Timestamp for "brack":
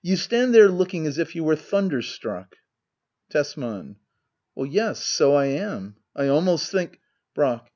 7.35-7.69